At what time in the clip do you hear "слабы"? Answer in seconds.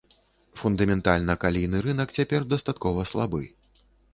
3.15-3.43